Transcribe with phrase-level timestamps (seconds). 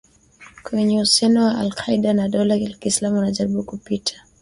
[0.71, 4.25] Wenye uhusiano na al-Kaeda na Dola la kiislamu wanajaribu kupita